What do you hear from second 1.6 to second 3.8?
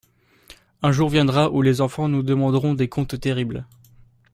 les enfants nous demanderont des comptes terribles.